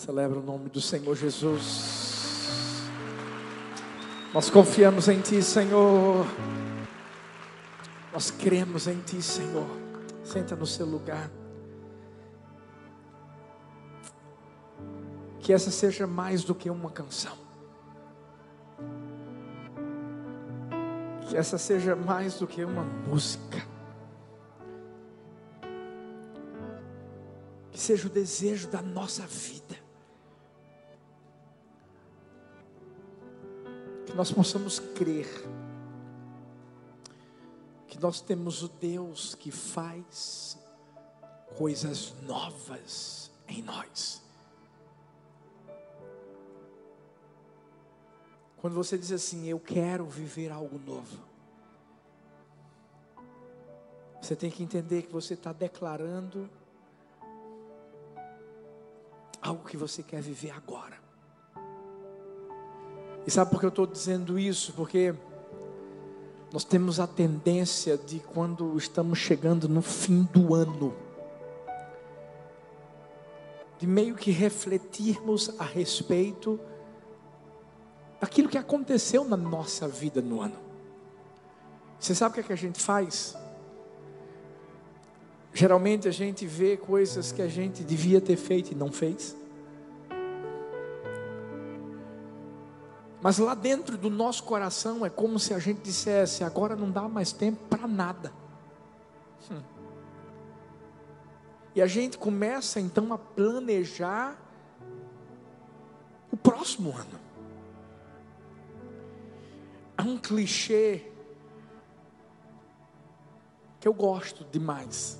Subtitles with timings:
[0.00, 2.88] Celebra o nome do Senhor Jesus.
[4.32, 6.24] Nós confiamos em Ti, Senhor.
[8.10, 9.66] Nós cremos em Ti, Senhor.
[10.24, 11.30] Senta no seu lugar.
[15.38, 17.36] Que essa seja mais do que uma canção.
[21.28, 23.62] Que essa seja mais do que uma música.
[27.70, 29.69] Que seja o desejo da nossa vida.
[34.10, 35.28] Que nós possamos crer
[37.86, 40.58] que nós temos o Deus que faz
[41.56, 44.20] coisas novas em nós.
[48.56, 51.18] Quando você diz assim, eu quero viver algo novo,
[54.20, 56.50] você tem que entender que você está declarando
[59.40, 61.09] algo que você quer viver agora.
[63.26, 64.72] E sabe por que eu estou dizendo isso?
[64.72, 65.14] Porque
[66.52, 70.94] nós temos a tendência de quando estamos chegando no fim do ano,
[73.78, 76.58] de meio que refletirmos a respeito
[78.20, 80.56] daquilo que aconteceu na nossa vida no ano.
[81.98, 83.36] Você sabe o que, é que a gente faz?
[85.52, 89.36] Geralmente a gente vê coisas que a gente devia ter feito e não fez.
[93.22, 97.08] Mas lá dentro do nosso coração é como se a gente dissesse: agora não dá
[97.08, 98.32] mais tempo para nada.
[99.50, 99.60] Hum.
[101.74, 104.36] E a gente começa então a planejar
[106.32, 107.20] o próximo ano.
[109.96, 111.10] Há um clichê
[113.78, 115.18] que eu gosto demais.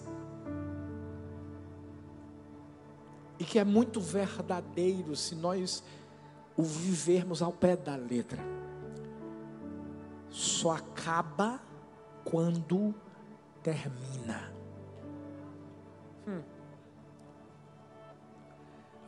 [3.38, 5.82] E que é muito verdadeiro se nós
[6.60, 8.38] o vivermos ao pé da letra.
[10.28, 11.60] Só acaba
[12.24, 12.94] quando
[13.62, 14.52] termina.
[16.28, 16.42] Hum.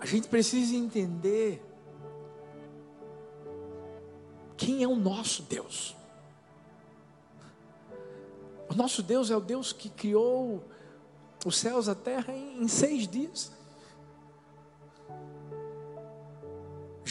[0.00, 1.62] A gente precisa entender
[4.56, 5.94] quem é o nosso Deus.
[8.70, 10.64] O nosso Deus é o Deus que criou
[11.44, 13.52] os céus e a terra em, em seis dias.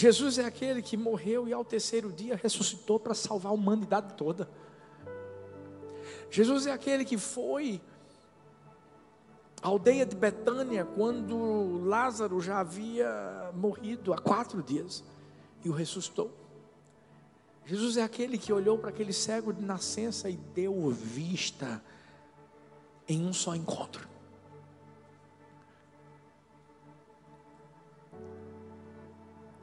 [0.01, 4.49] Jesus é aquele que morreu e ao terceiro dia ressuscitou para salvar a humanidade toda.
[6.31, 7.79] Jesus é aquele que foi
[9.61, 15.03] à aldeia de Betânia quando Lázaro já havia morrido há quatro dias
[15.63, 16.31] e o ressuscitou.
[17.63, 21.79] Jesus é aquele que olhou para aquele cego de nascença e deu vista
[23.07, 24.09] em um só encontro.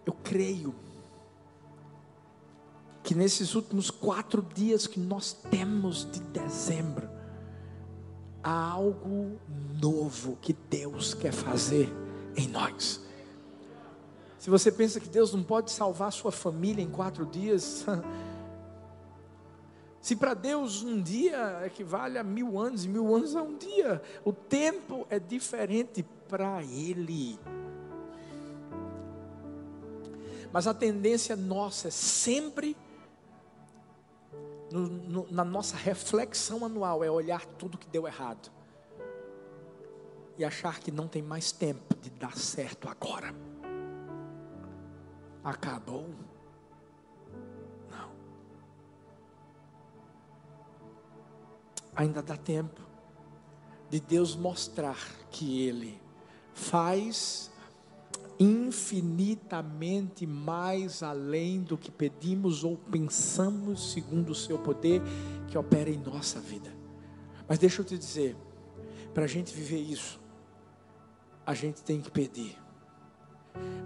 [0.08, 0.74] Eu creio
[3.02, 7.06] que nesses últimos quatro dias que nós temos de dezembro,
[8.42, 9.38] há algo
[9.78, 11.92] novo que Deus quer fazer
[12.34, 13.02] em nós.
[14.38, 17.84] Se você pensa que Deus não pode salvar sua família em quatro dias,
[20.00, 24.00] se para Deus um dia equivale a mil anos e mil anos a um dia,
[24.24, 27.38] o tempo é diferente para Ele.
[30.52, 32.76] Mas a tendência nossa é sempre,
[34.72, 38.50] no, no, na nossa reflexão anual, é olhar tudo que deu errado
[40.38, 43.34] e achar que não tem mais tempo de dar certo agora.
[45.42, 46.08] Acabou?
[47.90, 48.10] Não.
[51.96, 52.80] Ainda dá tempo
[53.90, 54.98] de Deus mostrar
[55.30, 56.00] que Ele
[56.54, 57.50] faz
[58.38, 65.02] infinitamente mais além do que pedimos ou pensamos, segundo o seu poder
[65.48, 66.72] que opera em nossa vida.
[67.48, 68.36] Mas deixa eu te dizer,
[69.12, 70.20] para a gente viver isso,
[71.44, 72.56] a gente tem que pedir.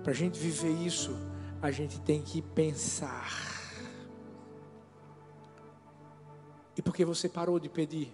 [0.02, 1.16] Para a gente viver isso,
[1.62, 3.30] a gente tem que pensar.
[6.76, 8.12] E por que você parou de pedir?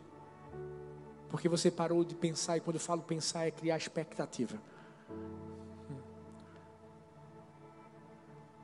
[1.29, 4.61] Porque você parou de pensar, e quando eu falo pensar é criar expectativa.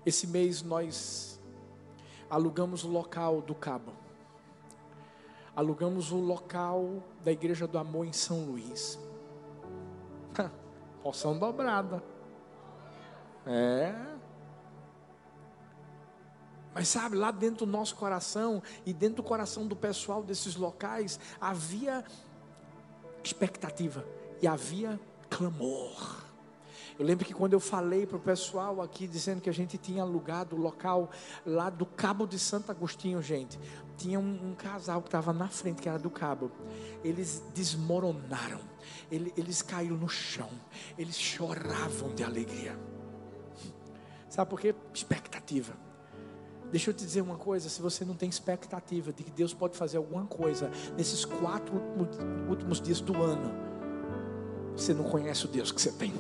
[0.05, 1.41] Esse mês nós
[2.29, 3.93] alugamos o local do Cabo.
[5.57, 8.99] Alugamos o local da Igreja do Amor em São Luís.
[11.05, 12.03] Poção dobrada.
[13.47, 13.95] É.
[16.75, 21.21] Mas sabe, lá dentro do nosso coração e dentro do coração do pessoal desses locais
[21.39, 22.03] havia
[23.23, 24.03] expectativa
[24.41, 24.99] e havia
[25.29, 26.24] clamor.
[26.99, 30.03] Eu lembro que quando eu falei para o pessoal aqui, dizendo que a gente tinha
[30.03, 31.11] alugado o local
[31.45, 33.59] lá do Cabo de Santo Agostinho, gente,
[33.97, 36.53] tinha um, um casal que estava na frente, que era do Cabo.
[37.03, 38.61] Eles desmoronaram,
[39.11, 40.49] eles, eles caíram no chão,
[40.97, 42.79] eles choravam de alegria.
[44.29, 44.75] Sabe por quê?
[44.93, 45.75] Expectativa.
[46.71, 49.77] Deixa eu te dizer uma coisa: se você não tem expectativa de que Deus pode
[49.77, 51.75] fazer alguma coisa nesses quatro
[52.49, 53.53] últimos dias do ano,
[54.77, 56.13] você não conhece o Deus que você tem.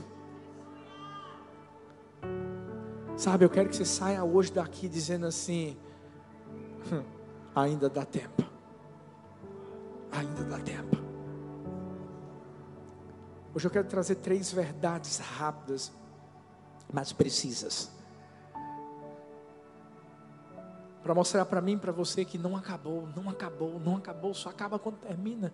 [3.17, 5.77] Sabe, eu quero que você saia hoje daqui dizendo assim:
[6.93, 7.05] hum,
[7.55, 8.43] ainda dá tempo.
[10.11, 10.97] Ainda dá tempo.
[13.55, 15.93] Hoje eu quero trazer três verdades rápidas,
[16.93, 17.89] mas precisas.
[21.01, 24.77] Para mostrar para mim, para você que não acabou, não acabou, não acabou, só acaba
[24.79, 25.53] quando termina.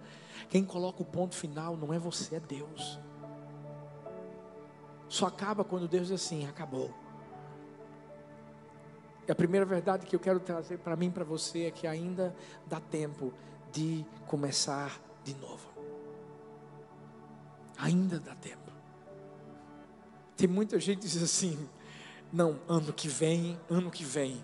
[0.48, 2.98] Quem coloca o ponto final não é você, é Deus.
[5.08, 6.94] Só acaba quando Deus diz assim: acabou.
[9.30, 12.34] E a primeira verdade que eu quero trazer para mim, para você, é que ainda
[12.66, 13.32] dá tempo
[13.70, 15.68] de começar de novo.
[17.78, 18.72] Ainda dá tempo.
[20.36, 21.68] Tem muita gente que diz assim:
[22.32, 24.42] não, ano que vem, ano que vem,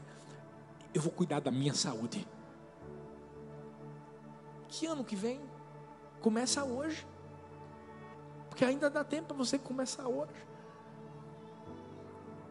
[0.95, 2.25] eu vou cuidar da minha saúde.
[4.69, 5.41] Que ano que vem?
[6.21, 7.05] Começa hoje.
[8.49, 10.47] Porque ainda dá tempo para você começar hoje.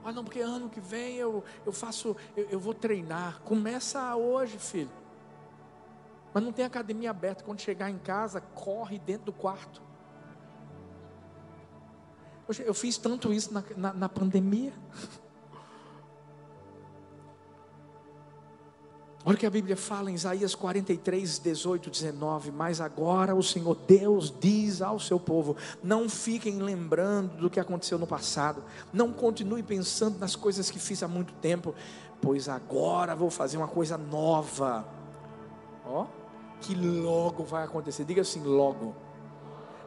[0.05, 3.41] Ah, não, porque ano que vem eu, eu faço, eu, eu vou treinar.
[3.41, 4.91] Começa hoje, filho.
[6.31, 7.43] Mas não tem academia aberta.
[7.43, 9.81] Quando chegar em casa, corre dentro do quarto.
[12.59, 14.73] Eu fiz tanto isso na, na, na pandemia.
[19.27, 22.51] Olha o que a Bíblia fala em Isaías 43, 18, 19.
[22.51, 27.97] Mas agora o Senhor Deus diz ao seu povo: Não fiquem lembrando do que aconteceu
[27.97, 28.63] no passado,
[28.93, 31.73] não continue pensando nas coisas que fiz há muito tempo,
[32.21, 34.85] pois agora vou fazer uma coisa nova.
[35.83, 36.05] Ó,
[36.61, 38.05] que logo vai acontecer.
[38.05, 38.95] Diga assim: logo.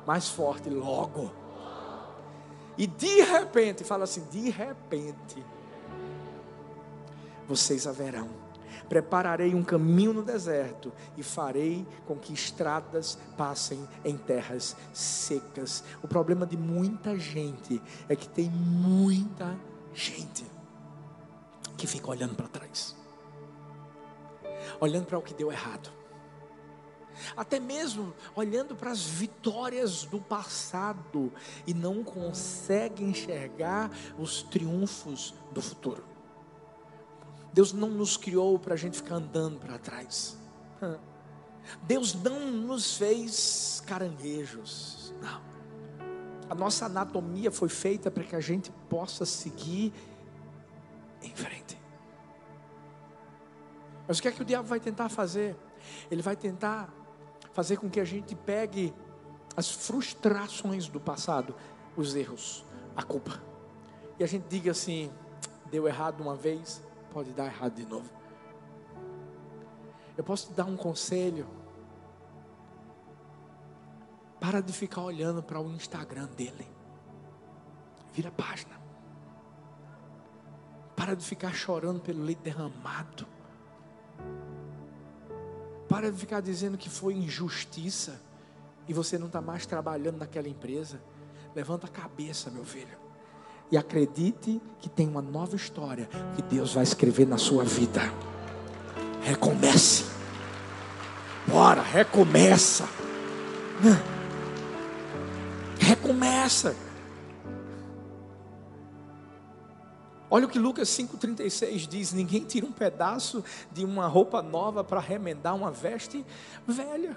[0.04, 1.30] Mais forte, logo.
[2.76, 5.46] E de repente, fala assim: de repente,
[7.46, 8.47] vocês haverão
[8.88, 15.84] Prepararei um caminho no deserto e farei com que estradas passem em terras secas.
[16.02, 19.58] O problema de muita gente é que tem muita
[19.92, 20.44] gente
[21.76, 22.96] que fica olhando para trás,
[24.80, 25.90] olhando para o que deu errado,
[27.36, 31.32] até mesmo olhando para as vitórias do passado
[31.66, 36.17] e não consegue enxergar os triunfos do futuro.
[37.52, 40.36] Deus não nos criou para a gente ficar andando para trás.
[41.82, 45.14] Deus não nos fez caranguejos.
[45.20, 45.40] Não.
[46.50, 49.92] A nossa anatomia foi feita para que a gente possa seguir
[51.22, 51.78] em frente.
[54.06, 55.54] Mas o que é que o diabo vai tentar fazer?
[56.10, 56.88] Ele vai tentar
[57.52, 58.94] fazer com que a gente pegue
[59.54, 61.54] as frustrações do passado,
[61.96, 62.64] os erros,
[62.96, 63.42] a culpa.
[64.18, 65.10] E a gente diga assim:
[65.70, 68.10] deu errado uma vez, pode dar errado de novo.
[70.16, 71.46] Eu posso te dar um conselho.
[74.40, 76.66] Para de ficar olhando para o Instagram dele.
[78.12, 78.80] Vira a página.
[80.96, 83.26] Para de ficar chorando pelo leite derramado.
[85.88, 88.20] Para de ficar dizendo que foi injustiça
[88.88, 91.00] e você não está mais trabalhando naquela empresa.
[91.54, 93.07] Levanta a cabeça, meu filho.
[93.70, 98.00] E acredite que tem uma nova história que Deus vai escrever na sua vida.
[99.22, 100.04] Recomece.
[101.46, 102.88] Bora, recomeça.
[105.78, 106.74] Recomeça.
[110.30, 115.00] Olha o que Lucas 5,36 diz: Ninguém tira um pedaço de uma roupa nova para
[115.00, 116.24] remendar uma veste
[116.66, 117.16] velha.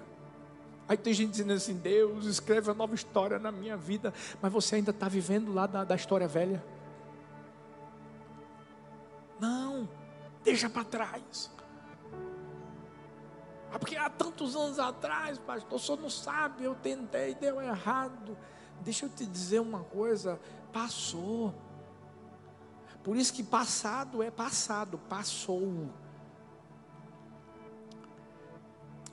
[0.91, 4.75] Aí tem gente dizendo assim: Deus, escreve uma nova história na minha vida, mas você
[4.75, 6.61] ainda está vivendo lá da, da história velha.
[9.39, 9.87] Não,
[10.43, 11.49] deixa para trás.
[13.71, 18.37] Ah, porque há tantos anos atrás, pastor, senhor não sabe, eu tentei, deu errado.
[18.81, 20.41] Deixa eu te dizer uma coisa:
[20.73, 21.55] passou.
[23.01, 25.89] Por isso que passado é passado, passou.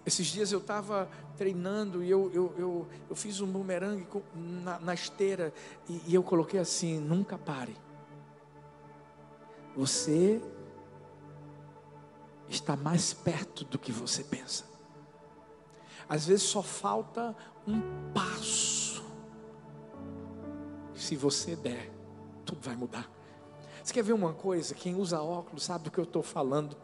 [0.08, 4.94] Esses dias eu estava treinando e eu, eu, eu, eu, fiz um bumerangue na, na
[4.94, 5.52] esteira
[5.86, 7.76] e, e eu coloquei assim: nunca pare.
[9.76, 10.40] Você
[12.48, 14.64] está mais perto do que você pensa.
[16.08, 17.36] Às vezes só falta
[17.66, 17.78] um
[18.14, 19.04] passo.
[20.94, 21.92] Se você der,
[22.46, 23.10] tudo vai mudar.
[23.84, 24.74] Você quer ver uma coisa?
[24.74, 26.74] Quem usa óculos sabe do que eu estou falando.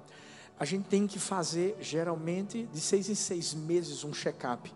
[0.59, 4.73] A gente tem que fazer, geralmente, de seis em seis meses, um check-up.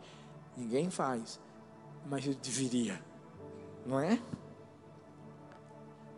[0.56, 1.40] Ninguém faz,
[2.06, 3.00] mas eu deveria,
[3.86, 4.20] não é?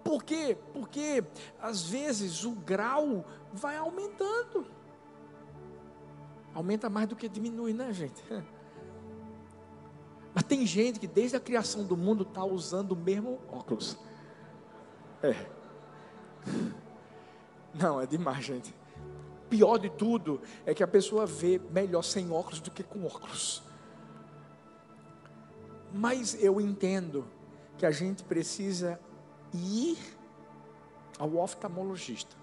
[0.02, 0.56] Por quê?
[0.72, 1.22] Porque
[1.60, 4.66] às vezes o grau vai aumentando.
[6.54, 8.22] Aumenta mais do que diminui, né, gente?
[10.32, 13.98] Mas tem gente que desde a criação do mundo está usando o mesmo óculos.
[15.22, 15.34] É.
[17.74, 18.72] Não, é demais, gente.
[19.50, 23.62] Pior de tudo é que a pessoa vê melhor sem óculos do que com óculos.
[25.92, 27.26] Mas eu entendo
[27.76, 29.00] que a gente precisa
[29.52, 29.98] ir
[31.18, 32.36] ao oftalmologista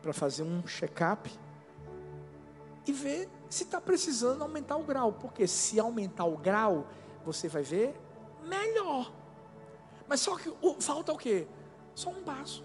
[0.00, 1.28] para fazer um check-up
[2.86, 6.86] e ver se está precisando aumentar o grau, porque se aumentar o grau,
[7.24, 7.94] você vai ver
[8.44, 9.12] melhor.
[10.08, 11.46] Mas só que o, falta o quê?
[11.94, 12.64] Só um passo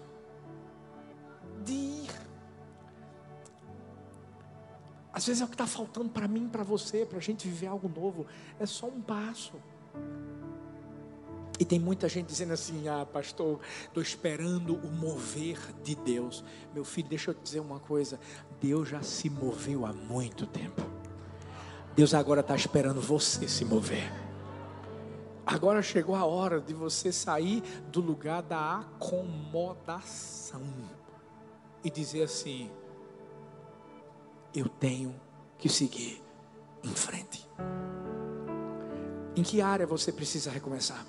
[1.64, 2.27] de ir.
[5.18, 7.66] Às vezes é o que está faltando para mim, para você, para a gente viver
[7.66, 8.24] algo novo.
[8.56, 9.54] É só um passo.
[11.58, 16.44] E tem muita gente dizendo assim: ah, pastor, estou esperando o mover de Deus.
[16.72, 18.20] Meu filho, deixa eu te dizer uma coisa:
[18.60, 20.82] Deus já se moveu há muito tempo.
[21.96, 24.08] Deus agora está esperando você se mover.
[25.44, 27.60] Agora chegou a hora de você sair
[27.90, 30.62] do lugar da acomodação
[31.82, 32.70] e dizer assim:
[34.54, 35.14] eu tenho
[35.58, 36.22] que seguir
[36.82, 37.48] em frente.
[39.36, 41.04] Em que área você precisa recomeçar?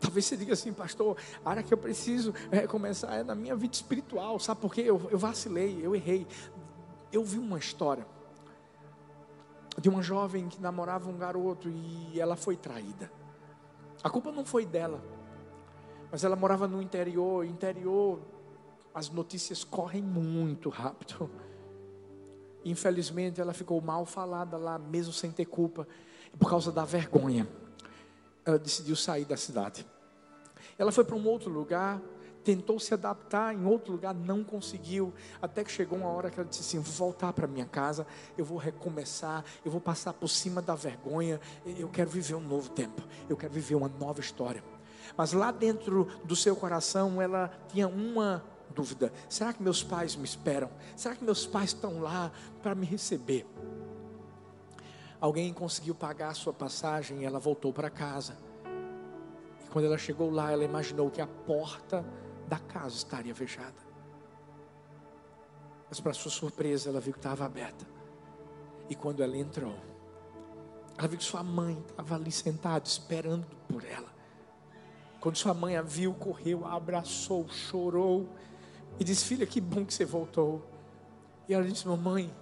[0.00, 3.74] Talvez você diga assim, pastor, a área que eu preciso recomeçar é na minha vida
[3.74, 4.38] espiritual.
[4.38, 4.82] Sabe por quê?
[4.82, 6.26] Eu, eu vacilei, eu errei.
[7.10, 8.06] Eu vi uma história
[9.80, 13.10] de uma jovem que namorava um garoto e ela foi traída.
[14.02, 15.02] A culpa não foi dela,
[16.10, 17.44] mas ela morava no interior.
[17.44, 18.20] Interior,
[18.94, 21.28] as notícias correm muito rápido.
[22.64, 25.86] Infelizmente, ela ficou mal falada lá, mesmo sem ter culpa,
[26.38, 27.46] por causa da vergonha.
[28.44, 29.84] Ela decidiu sair da cidade.
[30.78, 32.00] Ela foi para um outro lugar,
[32.44, 36.48] tentou se adaptar em outro lugar, não conseguiu, até que chegou uma hora que ela
[36.48, 38.06] disse assim: vou voltar para minha casa,
[38.38, 42.70] eu vou recomeçar, eu vou passar por cima da vergonha, eu quero viver um novo
[42.70, 44.62] tempo, eu quero viver uma nova história.
[45.16, 48.42] Mas lá dentro do seu coração, ela tinha uma
[48.72, 50.70] dúvida: será que meus pais me esperam?
[50.96, 52.30] Será que meus pais estão lá
[52.62, 53.46] para me receber?
[55.20, 58.36] Alguém conseguiu pagar a sua passagem e ela voltou para casa.
[59.64, 62.04] E quando ela chegou lá, ela imaginou que a porta
[62.46, 63.74] da casa estaria fechada.
[65.88, 67.86] Mas, para sua surpresa, ela viu que estava aberta.
[68.88, 69.74] E quando ela entrou,
[70.98, 74.12] ela viu que sua mãe estava ali sentada, esperando por ela.
[75.20, 78.28] Quando sua mãe a viu, correu, a abraçou, chorou
[78.98, 80.62] e disse: Filha, que bom que você voltou.
[81.48, 82.34] E ela disse: Mamãe,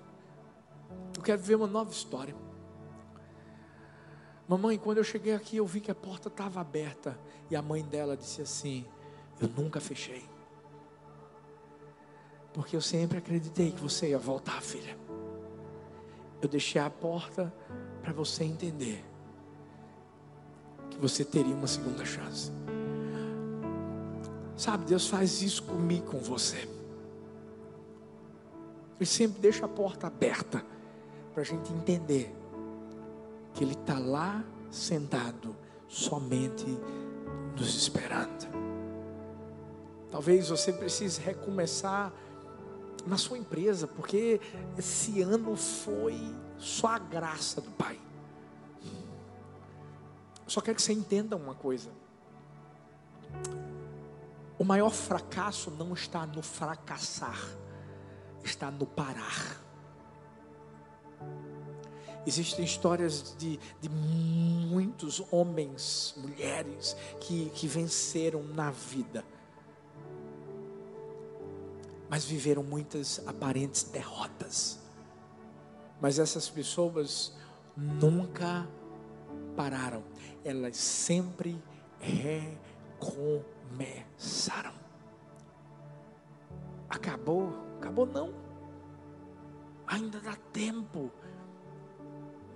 [1.16, 2.34] eu quero ver uma nova história.
[4.48, 7.18] Mamãe, quando eu cheguei aqui, eu vi que a porta estava aberta.
[7.50, 8.84] E a mãe dela disse assim:
[9.40, 10.24] Eu nunca fechei.
[12.52, 14.96] Porque eu sempre acreditei que você ia voltar, filha.
[16.40, 17.52] Eu deixei a porta
[18.02, 19.02] para você entender
[20.90, 22.52] que você teria uma segunda chance.
[24.56, 26.68] Sabe, Deus faz isso comigo, com você.
[28.98, 30.64] Ele sempre deixa a porta aberta
[31.32, 32.32] para a gente entender
[33.54, 35.56] que Ele está lá sentado,
[35.88, 36.66] somente
[37.56, 38.48] nos esperando.
[40.10, 42.12] Talvez você precise recomeçar
[43.06, 44.40] na sua empresa, porque
[44.78, 46.16] esse ano foi
[46.58, 47.98] só a graça do Pai.
[50.46, 51.90] Só quero que você entenda uma coisa.
[54.62, 57.36] O maior fracasso não está no fracassar,
[58.44, 59.60] está no parar.
[62.24, 69.24] Existem histórias de, de muitos homens, mulheres que, que venceram na vida,
[72.08, 74.78] mas viveram muitas aparentes derrotas.
[76.00, 77.36] Mas essas pessoas
[77.76, 78.68] nunca
[79.56, 80.04] pararam,
[80.44, 81.60] elas sempre
[81.98, 84.72] recomeçaram começaram.
[86.88, 87.52] Acabou?
[87.78, 88.32] Acabou não.
[89.86, 91.10] Ainda dá tempo.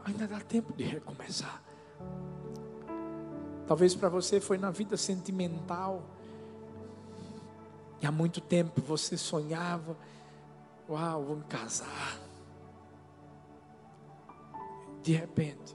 [0.04, 1.62] Ainda dá tempo de recomeçar.
[3.66, 6.02] Talvez para você foi na vida sentimental.
[8.00, 9.96] E há muito tempo você sonhava,
[10.88, 12.20] uau, vou me casar.
[15.02, 15.74] De repente,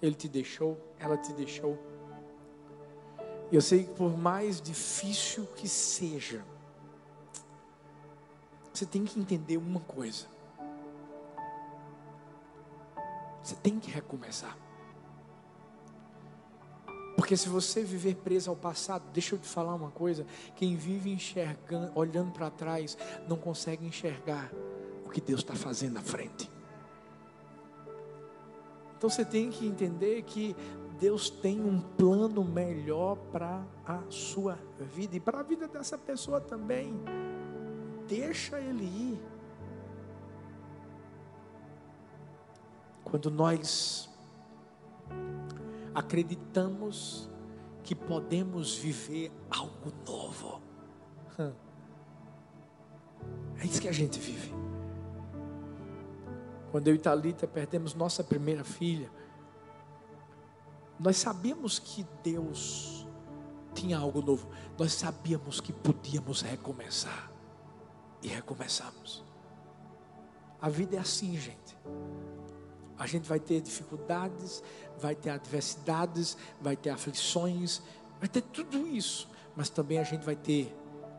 [0.00, 1.91] ele te deixou, ela te deixou.
[3.52, 6.42] Eu sei que por mais difícil que seja,
[8.72, 10.26] você tem que entender uma coisa.
[13.42, 14.56] Você tem que recomeçar.
[17.14, 21.10] Porque se você viver preso ao passado, deixa eu te falar uma coisa: quem vive
[21.10, 22.96] enxergando, olhando para trás,
[23.28, 24.50] não consegue enxergar
[25.04, 26.50] o que Deus está fazendo à frente.
[28.96, 30.56] Então você tem que entender que
[31.02, 36.40] Deus tem um plano melhor para a sua vida e para a vida dessa pessoa
[36.40, 36.94] também.
[38.06, 39.20] Deixa ele ir.
[43.02, 44.08] Quando nós
[45.92, 47.28] acreditamos
[47.82, 50.62] que podemos viver algo novo,
[53.58, 54.54] é isso que a gente vive.
[56.70, 59.10] Quando eu e Thalita perdemos nossa primeira filha,
[60.98, 63.06] nós sabíamos que Deus
[63.74, 64.48] tinha algo novo.
[64.78, 67.30] Nós sabíamos que podíamos recomeçar.
[68.22, 69.24] E recomeçamos.
[70.60, 71.76] A vida é assim, gente.
[72.96, 74.62] A gente vai ter dificuldades,
[74.98, 77.82] vai ter adversidades, vai ter aflições,
[78.20, 79.28] vai ter tudo isso.
[79.56, 80.72] Mas também a gente vai ter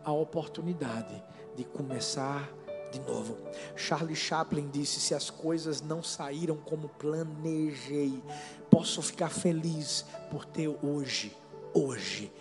[0.06, 1.22] a oportunidade
[1.58, 2.50] de começar
[2.94, 3.38] de novo.
[3.76, 8.22] Charlie Chaplin disse: Se as coisas não saíram como planejei,
[8.70, 11.36] posso ficar feliz por ter hoje,
[11.74, 12.32] hoje,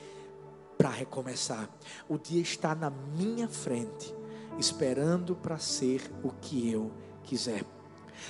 [0.77, 1.69] para recomeçar.
[2.09, 4.15] O dia está na minha frente,
[4.59, 6.93] esperando para ser o que eu
[7.25, 7.65] quiser.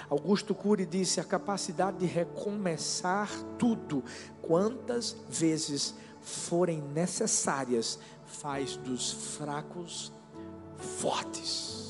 [0.09, 4.03] Augusto Cury disse: a capacidade de recomeçar tudo,
[4.41, 10.13] quantas vezes forem necessárias, faz dos fracos
[11.01, 11.82] fortes.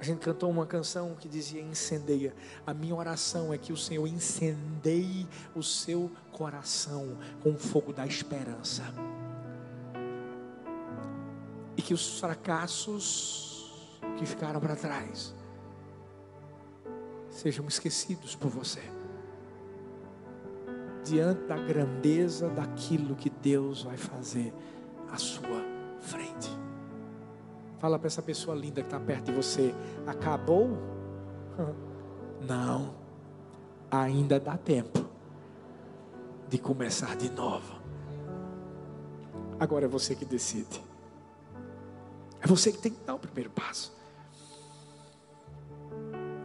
[0.00, 2.34] A gente cantou uma canção que dizia incendeia.
[2.64, 8.06] A minha oração é que o Senhor incendeie o seu coração com o fogo da
[8.06, 8.84] esperança.
[11.76, 15.34] E que os fracassos que ficaram para trás
[17.28, 18.82] sejam esquecidos por você.
[21.04, 24.52] Diante da grandeza daquilo que Deus vai fazer
[25.10, 25.64] à sua
[26.00, 26.57] frente.
[27.78, 29.74] Fala para essa pessoa linda que está perto de você:
[30.06, 30.78] acabou?
[32.40, 32.94] Não,
[33.90, 35.04] ainda dá tempo
[36.48, 37.78] de começar de novo.
[39.58, 40.80] Agora é você que decide.
[42.40, 43.92] É você que tem que dar o primeiro passo.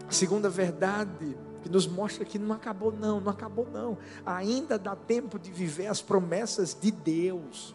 [0.08, 3.98] A segunda verdade que nos mostra que não acabou, não, não acabou, não.
[4.26, 7.74] Ainda dá tempo de viver as promessas de Deus.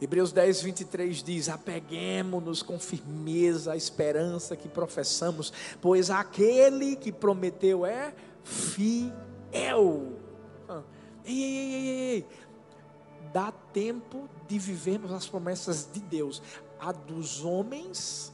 [0.00, 7.84] Hebreus 10, 23 diz: Apeguemos-nos com firmeza à esperança que professamos, pois aquele que prometeu
[7.84, 10.16] é fiel.
[11.24, 12.26] Ei, ei, ei, ei,
[13.32, 16.42] Dá tempo de vivermos as promessas de Deus.
[16.80, 18.32] A dos homens,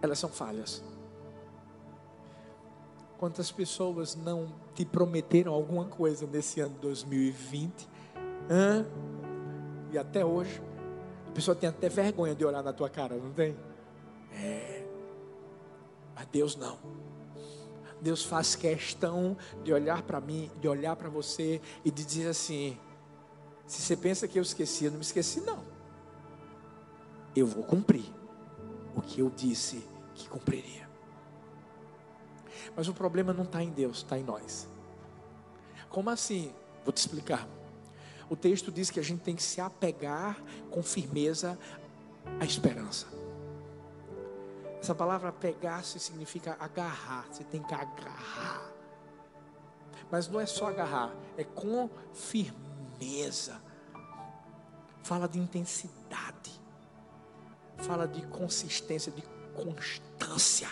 [0.00, 0.82] elas são falhas.
[3.18, 7.88] Quantas pessoas não te prometeram alguma coisa nesse ano 2020?
[8.48, 8.86] Hã?
[9.92, 10.62] E até hoje
[11.34, 13.56] pessoa tem até vergonha de olhar na tua cara, não tem?
[14.32, 14.86] É.
[16.14, 16.78] Mas Deus não.
[18.00, 22.78] Deus faz questão de olhar para mim, de olhar para você e de dizer assim:
[23.66, 25.64] se você pensa que eu esqueci, eu não me esqueci, não.
[27.34, 28.04] Eu vou cumprir
[28.94, 30.88] o que eu disse que cumpriria.
[32.76, 34.68] Mas o problema não está em Deus, está em nós.
[35.88, 36.52] Como assim?
[36.84, 37.48] Vou te explicar
[38.28, 41.58] o texto diz que a gente tem que se apegar com firmeza
[42.40, 43.06] à esperança.
[44.80, 48.70] Essa palavra apegar-se significa agarrar, você tem que agarrar.
[50.10, 53.60] Mas não é só agarrar, é com firmeza.
[55.02, 56.60] Fala de intensidade,
[57.78, 59.22] fala de consistência, de
[59.54, 60.68] constância.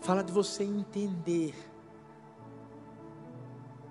[0.00, 1.54] Fala de você entender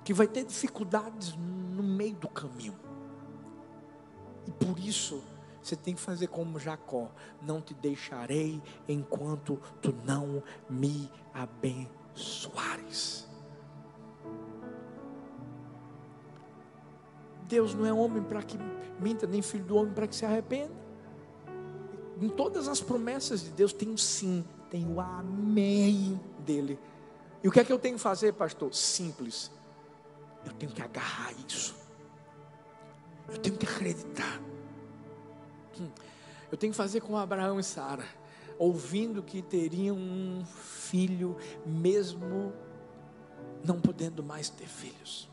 [0.06, 2.76] que vai ter dificuldades no meio do caminho.
[4.48, 5.24] E por isso,
[5.62, 7.10] você tem que fazer como Jacó:
[7.42, 13.28] não te deixarei enquanto tu não me abençoares.
[17.48, 18.58] Deus não é homem para que
[19.00, 20.86] minta, nem filho do homem para que se arrependa.
[22.22, 26.80] Em todas as promessas de Deus tem o sim, tem o amém dele.
[27.44, 28.74] E o que é que eu tenho que fazer, pastor?
[28.74, 29.52] Simples
[30.46, 31.76] eu tenho que agarrar isso.
[33.28, 34.40] Eu tenho que acreditar.
[35.80, 35.90] Hum.
[36.52, 38.06] Eu tenho que fazer com Abraão e Sara.
[38.58, 42.54] ouvindo que teriam um filho, mesmo
[43.66, 45.30] não podendo mais ter filhos.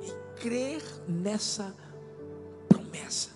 [0.00, 1.74] E crer nessa
[2.68, 3.30] promessa.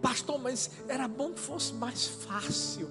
[0.00, 2.88] Pastor, mas era bom que fosse mais fácil.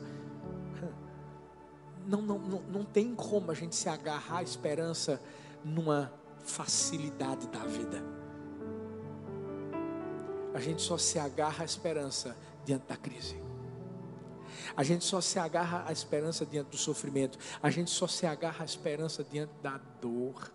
[2.09, 5.21] Não, não, não, tem como a gente se agarrar à esperança
[5.63, 8.03] numa facilidade da vida.
[10.51, 13.39] A gente só se agarra à esperança diante da crise.
[14.75, 17.37] A gente só se agarra à esperança diante do sofrimento.
[17.61, 20.51] A gente só se agarra à esperança diante da dor.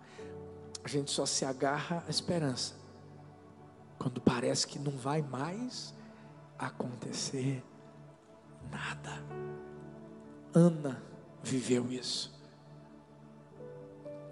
[0.82, 2.74] A gente só se agarra à esperança
[3.96, 5.94] quando parece que não vai mais
[6.58, 7.62] acontecer
[8.72, 9.24] nada.
[10.52, 11.13] Ana
[11.44, 12.32] viveu isso.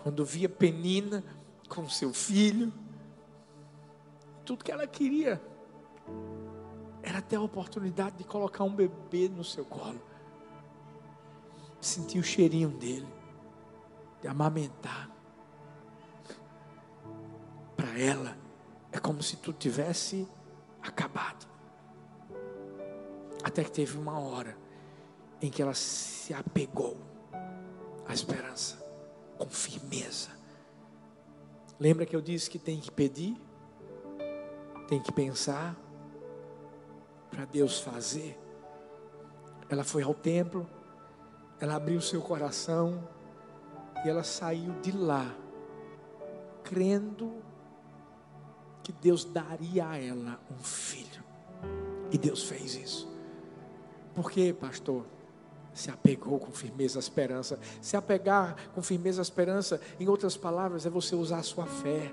[0.02, 1.22] Quando via Penina
[1.68, 2.72] com seu filho,
[4.44, 5.40] tudo que ela queria
[7.02, 10.00] era ter a oportunidade de colocar um bebê no seu colo,
[11.80, 13.08] sentir o cheirinho dele,
[14.20, 15.10] de amamentar.
[17.76, 18.36] Para ela,
[18.90, 20.28] é como se tudo tivesse
[20.80, 21.46] acabado.
[23.42, 24.61] Até que teve uma hora
[25.42, 26.96] em que ela se apegou
[28.06, 28.82] à esperança
[29.36, 30.30] com firmeza.
[31.78, 33.36] Lembra que eu disse que tem que pedir,
[34.86, 35.76] tem que pensar,
[37.28, 38.38] para Deus fazer.
[39.68, 40.68] Ela foi ao templo,
[41.58, 43.08] ela abriu seu coração
[44.04, 45.34] e ela saiu de lá,
[46.62, 47.42] crendo
[48.82, 51.22] que Deus daria a ela um filho.
[52.12, 53.10] E Deus fez isso.
[54.14, 55.06] Por quê, pastor?
[55.72, 57.58] Se apegou com firmeza à esperança.
[57.80, 62.12] Se apegar com firmeza à esperança, em outras palavras, é você usar a sua fé.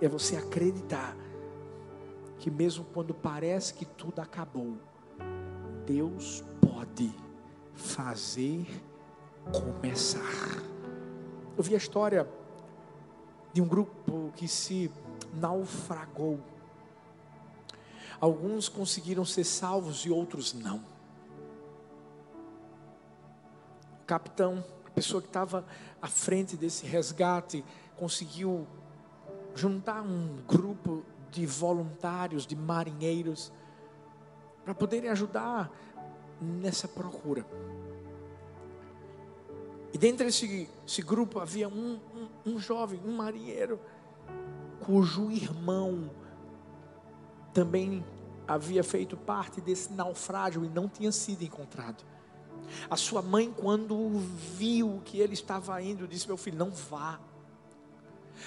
[0.00, 1.16] É você acreditar
[2.38, 4.76] que mesmo quando parece que tudo acabou,
[5.86, 7.14] Deus pode
[7.74, 8.66] fazer
[9.52, 10.62] começar.
[11.56, 12.28] Eu vi a história
[13.52, 14.90] de um grupo que se
[15.34, 16.40] naufragou.
[18.20, 20.93] Alguns conseguiram ser salvos e outros não.
[24.04, 25.64] Capitão, a pessoa que estava
[26.00, 27.64] à frente desse resgate,
[27.96, 28.66] conseguiu
[29.54, 33.52] juntar um grupo de voluntários, de marinheiros,
[34.64, 35.70] para poderem ajudar
[36.40, 37.44] nessa procura.
[39.92, 43.78] E dentro desse esse grupo havia um, um, um jovem, um marinheiro,
[44.80, 46.10] cujo irmão
[47.52, 48.04] também
[48.46, 52.04] havia feito parte desse naufrágio e não tinha sido encontrado.
[52.90, 54.18] A sua mãe, quando
[54.56, 57.20] viu que ele estava indo, disse: Meu filho, não vá.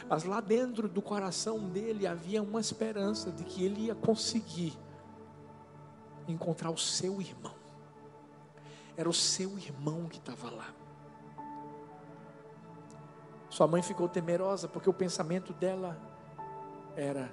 [0.10, 4.78] Mas lá dentro do coração dele havia uma esperança de que ele ia conseguir
[6.28, 7.56] encontrar o seu irmão.
[8.96, 10.74] Era o seu irmão que estava lá.
[13.50, 15.98] Sua mãe ficou temerosa porque o pensamento dela
[16.96, 17.32] era: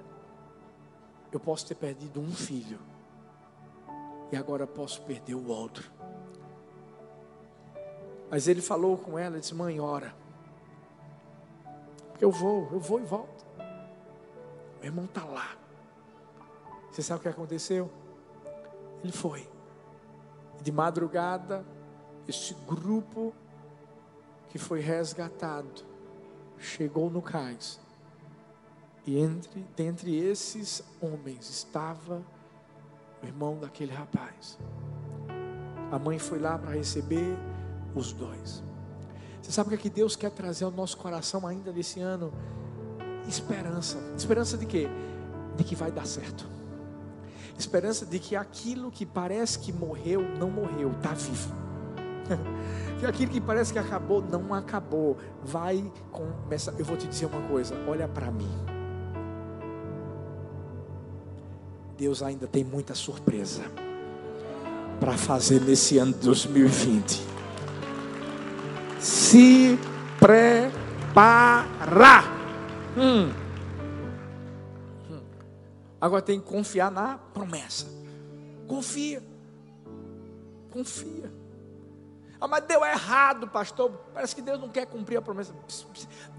[1.31, 2.79] eu posso ter perdido um filho
[4.31, 5.94] e agora posso perder o outro.
[8.35, 10.13] Mas ele falou com ela, disse: Mãe, ora.
[12.19, 13.45] Eu vou, eu vou e volto.
[14.81, 15.55] Meu irmão está lá.
[16.91, 17.89] Você sabe o que aconteceu?
[19.01, 19.47] Ele foi.
[20.61, 21.65] De madrugada,
[22.27, 23.33] este grupo
[24.49, 25.85] que foi resgatado
[26.59, 27.79] chegou no cais.
[29.05, 32.21] E entre, dentre esses homens estava
[33.23, 34.59] o irmão daquele rapaz.
[35.89, 37.54] A mãe foi lá para receber
[37.95, 38.61] os dois.
[39.41, 42.33] Você sabe o que, é que Deus quer trazer ao nosso coração ainda nesse ano?
[43.27, 43.97] Esperança.
[44.17, 44.87] Esperança de quê?
[45.55, 46.47] De que vai dar certo.
[47.57, 51.53] Esperança de que aquilo que parece que morreu, não morreu, está vivo.
[52.99, 55.17] que aquilo que parece que acabou, não acabou.
[55.43, 56.73] Vai começar.
[56.77, 58.51] Eu vou te dizer uma coisa: olha para mim.
[61.97, 63.63] Deus ainda tem muita surpresa
[64.99, 67.34] para fazer nesse ano de 2020
[69.05, 69.77] se
[70.19, 70.65] preparar.
[72.97, 73.31] Hum.
[75.07, 75.21] hum.
[76.01, 77.85] Agora tem que confiar na promessa.
[78.67, 79.21] Confia.
[80.71, 81.31] Confia.
[82.41, 83.91] Ah, mas deu errado, pastor.
[84.11, 85.53] Parece que Deus não quer cumprir a promessa.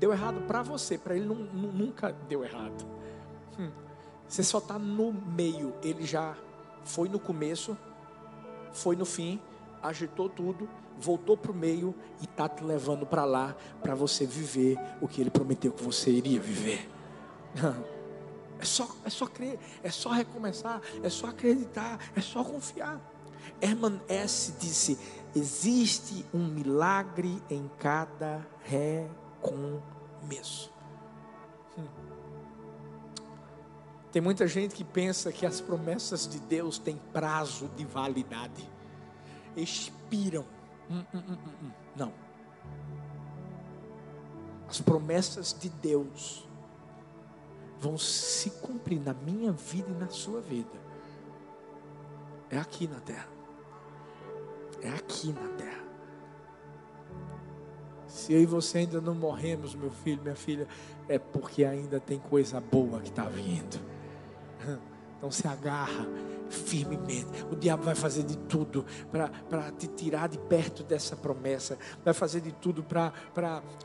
[0.01, 2.85] Deu errado para você, para Ele não, nunca deu errado.
[3.61, 3.71] Hum.
[4.29, 5.73] Você só está no meio.
[5.85, 6.35] Ele já
[6.85, 7.79] foi no começo,
[8.73, 9.41] foi no fim,
[9.89, 10.69] agitou tudo
[10.99, 15.21] voltou para o meio e está te levando para lá para você viver o que
[15.21, 16.89] ele prometeu que você iria viver.
[18.59, 22.99] É só, é só crer, é só recomeçar, é só acreditar, é só confiar.
[23.61, 24.51] Herman S.
[24.59, 24.99] disse:
[25.35, 30.73] existe um milagre em cada recomeço.
[31.77, 31.85] Hum.
[34.11, 38.67] Tem muita gente que pensa que as promessas de Deus têm prazo de validade,
[39.57, 40.45] expiram.
[40.91, 41.71] Hum, hum, hum, hum, hum.
[41.97, 42.13] Não.
[44.69, 46.47] As promessas de Deus
[47.79, 50.87] vão se cumprir na minha vida e na sua vida.
[52.51, 53.29] É aqui na terra.
[54.83, 55.85] É aqui na terra.
[58.07, 60.67] Se eu e você ainda não morremos, meu filho, minha filha,
[61.09, 63.79] é porque ainda tem coisa boa que está vindo.
[65.17, 66.07] Então se agarra
[66.51, 67.27] firmemente.
[67.51, 71.79] O diabo vai fazer de tudo para te tirar de perto dessa promessa.
[72.05, 73.13] Vai fazer de tudo para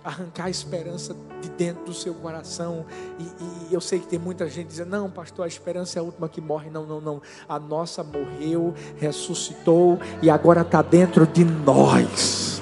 [0.04, 2.86] arrancar a esperança de dentro do seu coração.
[3.20, 3.24] E,
[3.70, 6.30] e, eu sei que tem muita gente dizendo: não, pastor, a esperança é a última
[6.30, 6.70] que morre.
[6.70, 7.22] Não, não, não.
[7.48, 12.62] A nossa morreu, ressuscitou e agora está dentro de nós.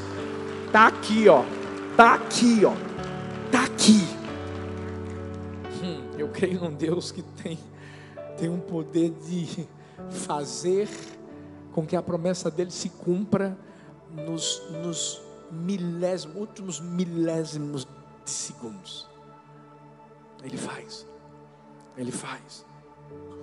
[0.65, 1.43] Está aqui, ó.
[1.91, 2.73] Está aqui, ó.
[3.45, 4.07] Está aqui.
[5.83, 7.57] Hum, eu creio num Deus que tem
[8.39, 9.67] tem um poder de
[10.09, 10.89] fazer
[11.71, 13.57] com que a promessa dele se cumpra
[14.12, 17.88] nos, nos milésimos, últimos milésimos
[18.25, 19.07] de segundos.
[20.43, 21.05] Ele faz.
[21.97, 22.65] Ele faz.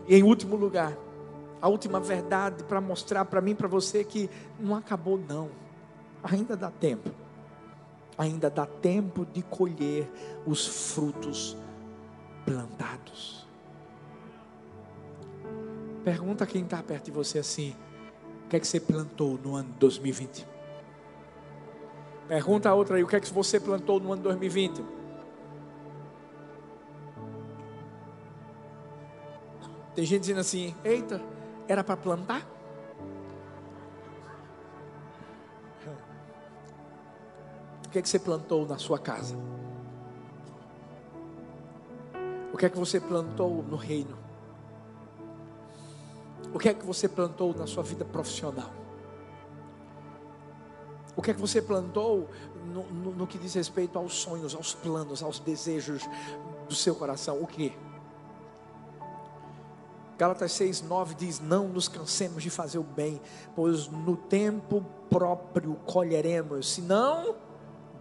[0.09, 0.97] E em último lugar,
[1.61, 5.51] a última verdade para mostrar para mim, para você que não acabou não.
[6.23, 7.11] Ainda dá tempo.
[8.16, 10.11] Ainda dá tempo de colher
[10.47, 11.57] os frutos
[12.45, 13.46] plantados.
[16.07, 17.75] Pergunta quem está perto de você assim:
[18.45, 20.47] o que é que você plantou no ano 2020?
[22.29, 24.85] Pergunta a outra aí: o que é que você plantou no ano 2020?
[29.97, 31.21] Tem gente dizendo assim: eita,
[31.66, 32.47] era para plantar?
[37.85, 39.37] O que é que você plantou na sua casa?
[42.53, 44.26] O que é que você plantou no reino?
[46.57, 48.71] O que é que você plantou na sua vida profissional?
[51.14, 52.31] O que é que você plantou
[52.64, 56.09] no, no, no, que diz respeito aos sonhos, aos planos, aos desejos
[56.66, 57.42] do seu coração?
[57.42, 57.77] O que?
[60.16, 63.21] Gálatas 6, 9 diz: Não nos cansemos de fazer o bem,
[63.55, 67.37] pois no tempo próprio colheremos, se não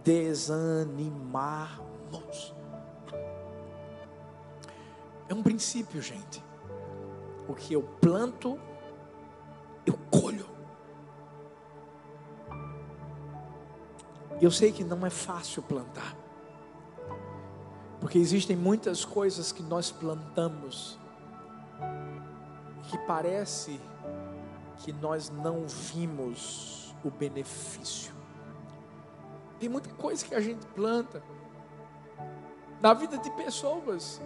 [0.02, 2.54] desanimarmos.
[5.28, 6.42] É um princípio, gente.
[7.48, 8.58] O que eu planto,
[9.84, 10.46] eu colho.
[14.40, 16.16] Eu sei que não é fácil plantar.
[18.00, 20.98] Porque existem muitas coisas que nós plantamos
[22.90, 23.80] que parece
[24.78, 28.14] que nós não vimos o benefício.
[29.58, 31.22] Tem muita coisa que a gente planta
[32.80, 34.20] na vida de pessoas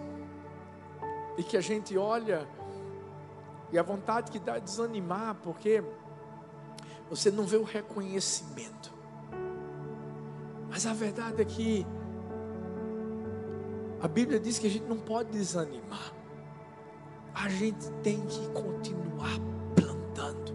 [1.37, 2.47] e que a gente olha
[3.71, 5.83] e a vontade que dá é desanimar, porque
[7.09, 8.93] você não vê o reconhecimento.
[10.69, 11.85] Mas a verdade é que
[14.01, 16.13] a Bíblia diz que a gente não pode desanimar.
[17.33, 19.37] A gente tem que continuar
[19.75, 20.53] plantando.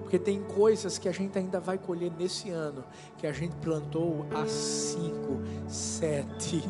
[0.00, 2.84] Porque tem coisas que a gente ainda vai colher nesse ano,
[3.16, 6.62] que a gente plantou há 5, 7,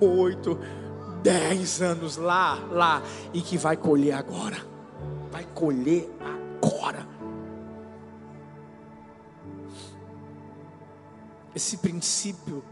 [0.00, 0.58] 8,
[1.22, 4.71] 10 anos lá, lá, e que vai colher agora
[5.32, 7.08] vai colher agora.
[11.54, 12.62] Esse princípio,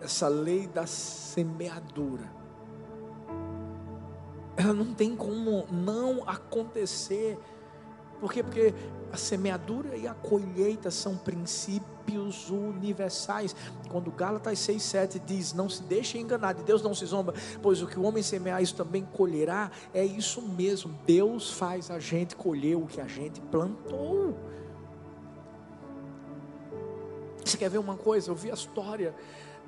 [0.00, 2.30] essa lei da semeadura,
[4.56, 7.38] ela não tem como não acontecer.
[8.20, 8.42] Por quê?
[8.42, 8.74] Porque
[9.12, 13.54] a semeadura e a colheita são princípios universais.
[13.90, 17.86] Quando Gálatas 6,7 diz: Não se deixe enganar, de Deus não se zomba, pois o
[17.86, 19.70] que o homem semear, isso também colherá.
[19.92, 20.94] É isso mesmo.
[21.06, 24.36] Deus faz a gente colher o que a gente plantou.
[27.44, 28.30] Você quer ver uma coisa?
[28.30, 29.14] Eu vi a história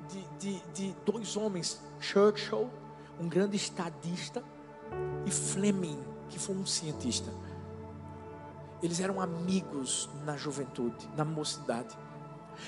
[0.09, 2.69] de, de, de dois homens, Churchill,
[3.19, 4.43] um grande estadista,
[5.25, 7.31] e Fleming, que foi um cientista.
[8.81, 11.97] Eles eram amigos na juventude, na mocidade.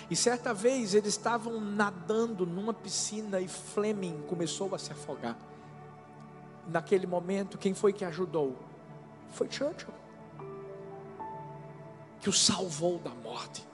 [0.09, 5.37] E certa vez eles estavam nadando numa piscina e Fleming começou a se afogar.
[6.67, 8.55] Naquele momento, quem foi que ajudou?
[9.31, 9.93] Foi Churchill,
[12.19, 13.65] que o salvou da morte.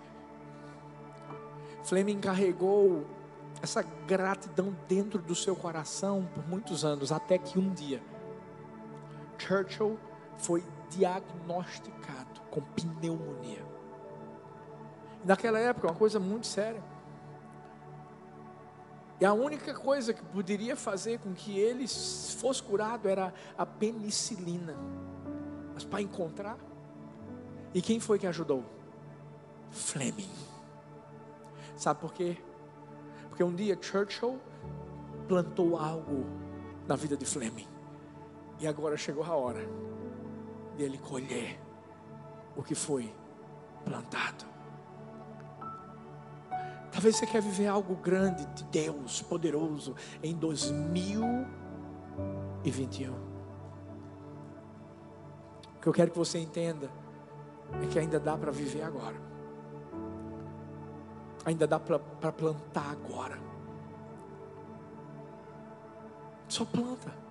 [1.84, 3.06] Fleming carregou
[3.62, 8.02] essa gratidão dentro do seu coração por muitos anos, até que um dia
[9.38, 9.98] Churchill
[10.38, 13.66] foi diagnosticado com pneumonia.
[15.26, 16.82] Naquela época, uma coisa muito séria.
[19.20, 24.76] E a única coisa que poderia fazer com que ele fosse curado era a penicilina.
[25.74, 26.58] Mas para encontrar,
[27.74, 28.64] e quem foi que ajudou?
[29.72, 30.30] Fleming.
[31.76, 32.38] Sabe por quê?
[33.30, 34.40] Porque um dia Churchill
[35.28, 36.26] plantou algo
[36.88, 37.68] na vida de Fleming.
[38.60, 39.68] E agora chegou a hora
[40.78, 41.60] dele colher
[42.56, 43.14] o que foi
[43.84, 44.46] plantado.
[46.92, 53.14] Talvez você quer viver algo grande de Deus, poderoso, em 2021.
[55.76, 56.90] O que eu quero que você entenda
[57.84, 59.16] é que ainda dá para viver agora.
[61.46, 63.40] Ainda dá para plantar agora.
[66.48, 67.27] Só planta.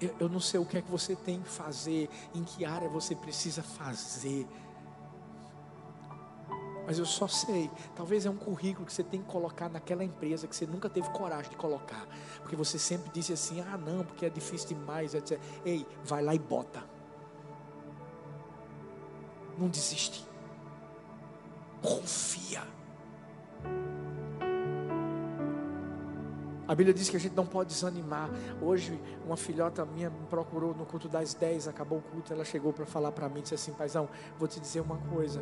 [0.00, 2.88] Eu, eu, não sei o que é que você tem que fazer, em que área
[2.88, 4.46] você precisa fazer.
[6.86, 10.46] Mas eu só sei, talvez é um currículo que você tem que colocar naquela empresa
[10.46, 12.06] que você nunca teve coragem de colocar.
[12.42, 15.40] Porque você sempre disse assim: ah, não, porque é difícil demais, etc.
[15.64, 16.84] Ei, vai lá e bota.
[19.58, 20.24] Não desiste.
[21.82, 22.62] Confia.
[26.68, 28.28] A Bíblia diz que a gente não pode desanimar.
[28.60, 32.72] Hoje, uma filhota minha me procurou no culto das 10, acabou o culto, ela chegou
[32.72, 35.40] para falar para mim, disse assim: Paizão, vou te dizer uma coisa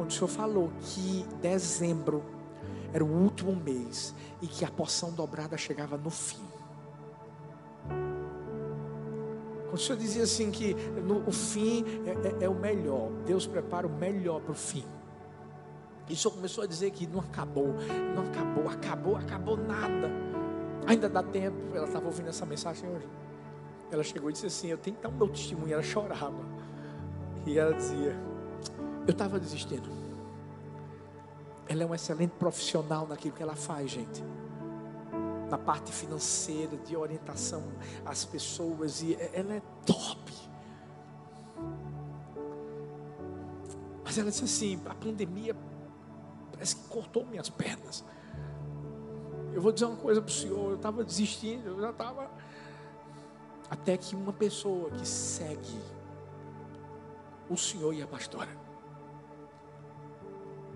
[0.00, 2.24] quando o Senhor falou que dezembro
[2.90, 6.42] era o último mês e que a porção dobrada chegava no fim.
[9.64, 13.46] Quando o Senhor dizia assim que no, o fim é, é, é o melhor, Deus
[13.46, 14.86] prepara o melhor para o fim.
[16.08, 17.74] E o Senhor começou a dizer que não acabou,
[18.16, 20.29] não acabou, acabou, acabou nada.
[20.86, 21.56] Ainda dá tempo.
[21.74, 23.08] Ela estava ouvindo essa mensagem hoje.
[23.90, 25.72] Ela chegou e disse assim: Eu tenho que dar o meu testemunho.
[25.72, 26.44] Ela chorava.
[27.46, 28.16] E ela dizia:
[29.06, 29.90] eu estava desistindo.
[31.68, 34.22] Ela é um excelente profissional naquilo que ela faz, gente.
[35.48, 37.62] Na parte financeira, de orientação
[38.04, 39.02] às pessoas.
[39.02, 40.32] E ela é top.
[44.04, 45.56] Mas ela disse assim: a pandemia
[46.52, 48.04] parece que cortou minhas pernas.
[49.52, 52.30] Eu vou dizer uma coisa para o senhor: eu estava desistindo, eu já estava.
[53.68, 55.80] Até que uma pessoa que segue
[57.48, 58.50] o senhor e a pastora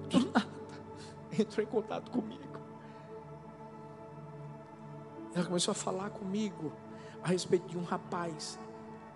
[0.09, 0.47] do nada,
[1.39, 2.43] entrou em contato comigo.
[5.35, 6.73] Ela começou a falar comigo
[7.23, 8.59] a respeito de um rapaz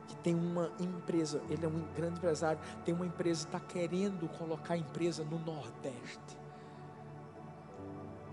[0.09, 4.75] que tem uma empresa, ele é um grande empresário, tem uma empresa, está querendo colocar
[4.75, 6.39] a empresa no Nordeste.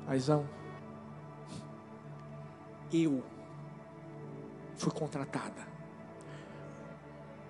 [0.05, 0.47] Paizão,
[3.03, 3.23] eu
[4.75, 5.65] fui contratada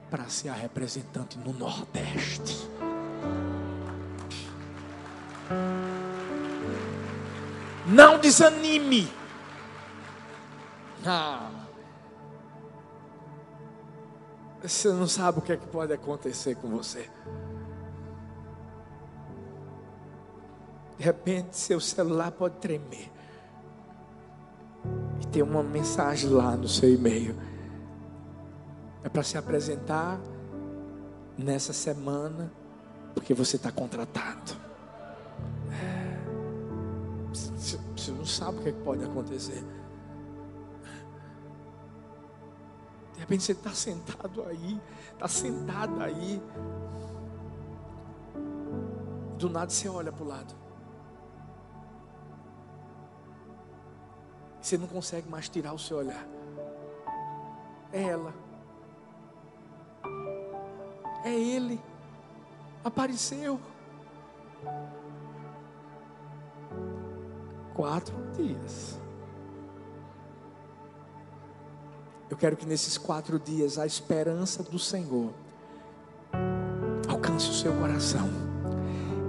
[0.09, 2.69] para ser a representante no Nordeste.
[7.87, 9.11] Não desanime.
[11.05, 11.51] Ah.
[14.63, 17.09] Você não sabe o que é que pode acontecer com você.
[20.97, 23.11] De repente, seu celular pode tremer.
[25.21, 27.35] E tem uma mensagem lá no seu e-mail.
[29.03, 30.19] É para se apresentar
[31.37, 32.51] nessa semana,
[33.13, 34.53] porque você está contratado.
[37.53, 39.63] Você não sabe o que, é que pode acontecer.
[43.13, 44.79] De repente você está sentado aí,
[45.13, 46.41] está sentado aí.
[49.37, 50.64] Do nada você olha para o lado.
[54.65, 56.25] Você não consegue mais tirar o seu olhar.
[57.93, 58.33] É ela.
[61.23, 61.79] É ele.
[62.83, 63.59] Apareceu.
[67.75, 68.99] quatro dias.
[72.27, 75.31] Eu quero que nesses quatro dias a esperança do Senhor
[77.07, 78.27] alcance o seu coração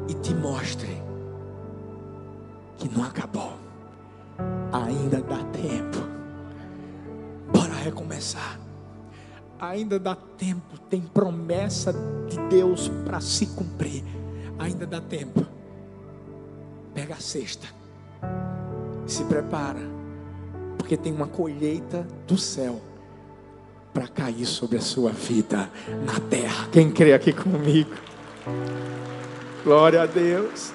[0.09, 1.03] e te mostre
[2.79, 3.56] que não acabou.
[4.73, 5.99] Ainda dá tempo.
[7.53, 8.59] Bora recomeçar.
[9.59, 10.79] Ainda dá tempo.
[10.91, 11.93] Tem promessa
[12.29, 14.05] de Deus para se cumprir.
[14.59, 15.47] Ainda dá tempo.
[16.95, 17.77] Pega a cesta
[19.07, 19.81] se prepara,
[20.77, 22.81] porque tem uma colheita do céu
[23.95, 25.71] para cair sobre a sua vida
[26.05, 26.69] na terra.
[26.71, 27.95] Quem crê aqui comigo?
[29.65, 30.73] Glória a Deus.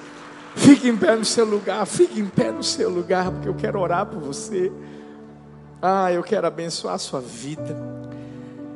[0.54, 3.80] Fique em pé no seu lugar, fique em pé no seu lugar, porque eu quero
[3.80, 4.70] orar por você.
[5.80, 7.76] Ah, eu quero abençoar a sua vida.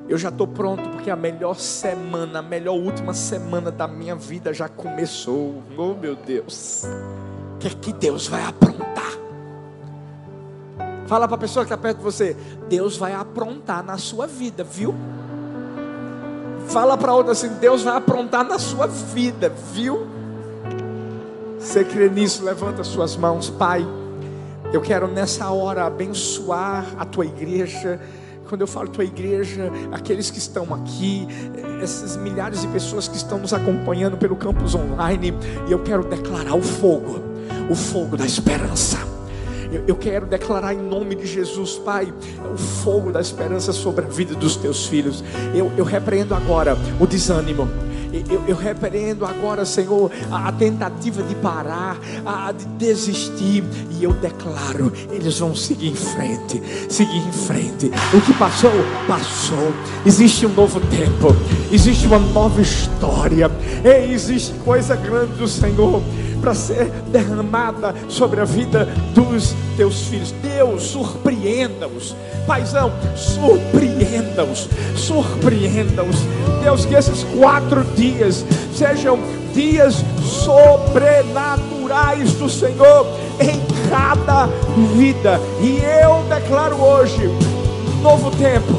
[0.08, 4.54] Eu já estou pronto porque a melhor semana, a melhor última semana da minha vida
[4.54, 5.62] já começou.
[5.76, 6.84] Oh meu Deus,
[7.54, 8.86] o que é que Deus vai aprontar?
[11.06, 12.36] Fala para a pessoa que está perto de você:
[12.68, 14.94] Deus vai aprontar na sua vida, viu?
[16.68, 20.15] Fala para outra assim: Deus vai aprontar na sua vida, viu?
[21.66, 22.44] Você crê nisso?
[22.44, 23.84] Levanta suas mãos, Pai.
[24.72, 28.00] Eu quero nessa hora abençoar a tua igreja
[28.48, 31.26] quando eu falo tua igreja, aqueles que estão aqui,
[31.82, 35.34] essas milhares de pessoas que estão nos acompanhando pelo campus online,
[35.66, 37.20] e eu quero declarar o fogo,
[37.68, 38.98] o fogo da esperança.
[39.88, 42.14] Eu, quero declarar em nome de Jesus, Pai,
[42.54, 45.24] o fogo da esperança sobre a vida dos teus filhos.
[45.52, 47.68] Eu, eu repreendo agora o desânimo
[48.30, 53.64] eu, eu repreendo agora, Senhor, a, a tentativa de parar, a, de desistir,
[53.98, 57.90] e eu declaro: eles vão seguir em frente, seguir em frente.
[58.14, 58.72] O que passou,
[59.06, 59.72] passou.
[60.04, 61.34] Existe um novo tempo,
[61.70, 63.50] existe uma nova história,
[63.84, 66.02] e existe coisa grande do Senhor
[66.40, 70.32] para ser derramada sobre a vida dos teus filhos.
[70.42, 72.14] Deus, surpreenda-os.
[72.46, 74.68] Paizão, surpreenda-os.
[74.96, 76.16] Surpreenda-os.
[76.62, 79.18] Deus, que esses quatro dias sejam
[79.54, 83.06] dias sobrenaturais do Senhor
[83.40, 84.46] em cada
[84.96, 85.40] vida.
[85.60, 87.30] E eu declaro hoje:
[88.02, 88.74] novo tempo,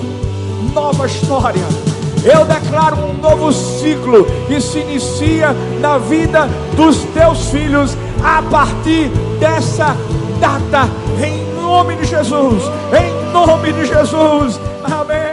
[0.73, 1.86] nova história
[2.23, 9.09] eu declaro um novo ciclo que se inicia na vida dos teus filhos a partir
[9.39, 9.95] dessa
[10.39, 10.89] data,
[11.23, 12.63] em nome de Jesus,
[12.93, 15.26] em nome de Jesus, amém.